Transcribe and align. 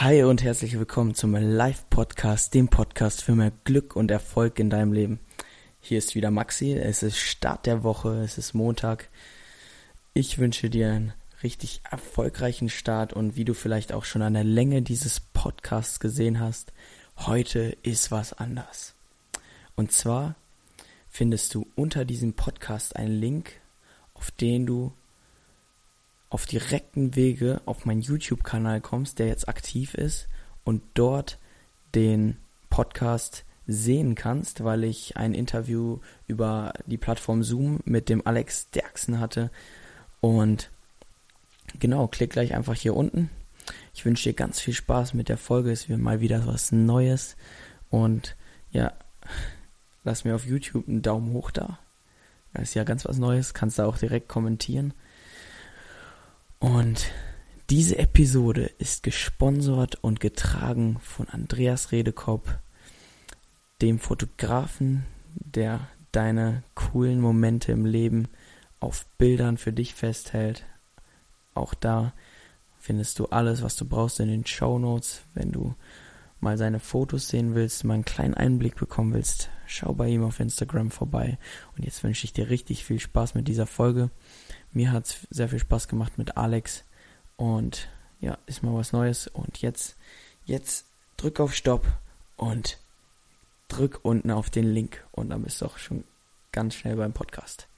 Hi 0.00 0.22
und 0.22 0.44
herzlich 0.44 0.78
willkommen 0.78 1.16
zum 1.16 1.34
Live-Podcast, 1.34 2.54
dem 2.54 2.68
Podcast 2.68 3.20
für 3.20 3.34
mehr 3.34 3.50
Glück 3.64 3.96
und 3.96 4.12
Erfolg 4.12 4.60
in 4.60 4.70
deinem 4.70 4.92
Leben. 4.92 5.18
Hier 5.80 5.98
ist 5.98 6.14
wieder 6.14 6.30
Maxi, 6.30 6.72
es 6.72 7.02
ist 7.02 7.18
Start 7.18 7.66
der 7.66 7.82
Woche, 7.82 8.20
es 8.20 8.38
ist 8.38 8.54
Montag. 8.54 9.08
Ich 10.14 10.38
wünsche 10.38 10.70
dir 10.70 10.92
einen 10.92 11.14
richtig 11.42 11.80
erfolgreichen 11.90 12.68
Start 12.68 13.12
und 13.12 13.34
wie 13.34 13.44
du 13.44 13.54
vielleicht 13.54 13.92
auch 13.92 14.04
schon 14.04 14.22
an 14.22 14.34
der 14.34 14.44
Länge 14.44 14.82
dieses 14.82 15.18
Podcasts 15.18 15.98
gesehen 15.98 16.38
hast, 16.38 16.72
heute 17.16 17.76
ist 17.82 18.12
was 18.12 18.32
anders. 18.32 18.94
Und 19.74 19.90
zwar 19.90 20.36
findest 21.10 21.56
du 21.56 21.66
unter 21.74 22.04
diesem 22.04 22.34
Podcast 22.34 22.94
einen 22.94 23.18
Link, 23.18 23.54
auf 24.14 24.30
den 24.30 24.64
du 24.64 24.92
auf 26.30 26.46
direkten 26.46 27.16
Wege 27.16 27.60
auf 27.64 27.84
meinen 27.86 28.02
YouTube-Kanal 28.02 28.80
kommst, 28.80 29.18
der 29.18 29.28
jetzt 29.28 29.48
aktiv 29.48 29.94
ist 29.94 30.28
und 30.64 30.82
dort 30.94 31.38
den 31.94 32.36
Podcast 32.70 33.44
sehen 33.66 34.14
kannst, 34.14 34.64
weil 34.64 34.84
ich 34.84 35.16
ein 35.16 35.34
Interview 35.34 36.00
über 36.26 36.72
die 36.86 36.96
Plattform 36.96 37.42
Zoom 37.42 37.80
mit 37.84 38.08
dem 38.08 38.26
Alex 38.26 38.70
Derksen 38.70 39.20
hatte. 39.20 39.50
Und 40.20 40.70
genau, 41.78 42.08
klick 42.08 42.30
gleich 42.30 42.54
einfach 42.54 42.74
hier 42.74 42.96
unten. 42.96 43.30
Ich 43.94 44.04
wünsche 44.04 44.30
dir 44.30 44.34
ganz 44.34 44.58
viel 44.58 44.74
Spaß 44.74 45.14
mit 45.14 45.28
der 45.28 45.38
Folge. 45.38 45.70
Es 45.70 45.88
wird 45.88 46.00
mal 46.00 46.20
wieder 46.20 46.46
was 46.46 46.72
Neues. 46.72 47.36
Und 47.90 48.36
ja, 48.70 48.92
lass 50.04 50.24
mir 50.24 50.34
auf 50.34 50.46
YouTube 50.46 50.88
einen 50.88 51.02
Daumen 51.02 51.32
hoch 51.32 51.50
da. 51.50 51.78
Das 52.54 52.70
ist 52.70 52.74
ja 52.74 52.84
ganz 52.84 53.04
was 53.04 53.18
Neues. 53.18 53.52
Kannst 53.54 53.78
du 53.78 53.82
auch 53.82 53.98
direkt 53.98 54.28
kommentieren. 54.28 54.94
Und 56.58 57.10
diese 57.70 57.98
Episode 57.98 58.62
ist 58.78 59.02
gesponsert 59.02 59.96
und 59.96 60.20
getragen 60.20 60.98
von 61.00 61.28
Andreas 61.28 61.92
Redekopp, 61.92 62.58
dem 63.80 63.98
Fotografen, 63.98 65.04
der 65.34 65.88
deine 66.12 66.62
coolen 66.74 67.20
Momente 67.20 67.72
im 67.72 67.84
Leben 67.84 68.28
auf 68.80 69.06
Bildern 69.18 69.56
für 69.56 69.72
dich 69.72 69.94
festhält. 69.94 70.64
Auch 71.54 71.74
da 71.74 72.12
findest 72.78 73.18
du 73.18 73.26
alles, 73.26 73.62
was 73.62 73.76
du 73.76 73.84
brauchst 73.84 74.20
in 74.20 74.28
den 74.28 74.46
Show 74.46 74.78
Notes. 74.78 75.22
Wenn 75.34 75.52
du 75.52 75.74
mal 76.40 76.56
seine 76.56 76.80
Fotos 76.80 77.28
sehen 77.28 77.54
willst, 77.54 77.84
mal 77.84 77.94
einen 77.94 78.04
kleinen 78.04 78.34
Einblick 78.34 78.76
bekommen 78.76 79.12
willst, 79.12 79.50
schau 79.66 79.92
bei 79.92 80.08
ihm 80.08 80.24
auf 80.24 80.40
Instagram 80.40 80.90
vorbei. 80.90 81.38
Und 81.76 81.84
jetzt 81.84 82.02
wünsche 82.02 82.24
ich 82.24 82.32
dir 82.32 82.48
richtig 82.48 82.84
viel 82.84 83.00
Spaß 83.00 83.34
mit 83.34 83.48
dieser 83.48 83.66
Folge. 83.66 84.10
Mir 84.72 84.92
hat 84.92 85.06
es 85.06 85.26
sehr 85.30 85.48
viel 85.48 85.58
Spaß 85.58 85.88
gemacht 85.88 86.18
mit 86.18 86.36
Alex. 86.36 86.84
Und 87.36 87.88
ja, 88.20 88.38
ist 88.46 88.62
mal 88.62 88.74
was 88.74 88.92
Neues. 88.92 89.28
Und 89.28 89.62
jetzt, 89.62 89.96
jetzt 90.44 90.86
drück 91.16 91.40
auf 91.40 91.54
Stopp 91.54 91.86
und 92.36 92.78
drück 93.68 94.00
unten 94.02 94.30
auf 94.30 94.50
den 94.50 94.72
Link. 94.72 95.04
Und 95.12 95.30
dann 95.30 95.42
bist 95.42 95.60
du 95.60 95.66
auch 95.66 95.78
schon 95.78 96.04
ganz 96.52 96.74
schnell 96.74 96.96
beim 96.96 97.12
Podcast. 97.12 97.68